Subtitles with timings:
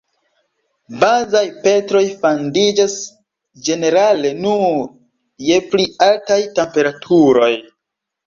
[1.01, 2.95] Bazaj petroj fandiĝas
[3.67, 4.79] ĝenerale nur
[5.49, 7.51] je pli altaj temperaturoj.